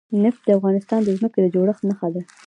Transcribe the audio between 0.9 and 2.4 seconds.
د ځمکې د جوړښت نښه ده.